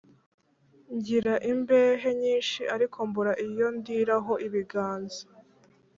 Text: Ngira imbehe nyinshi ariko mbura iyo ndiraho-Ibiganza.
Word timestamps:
Ngira 0.95 1.35
imbehe 1.51 2.09
nyinshi 2.21 2.61
ariko 2.75 2.97
mbura 3.09 3.33
iyo 3.47 3.67
ndiraho-Ibiganza. 3.77 5.23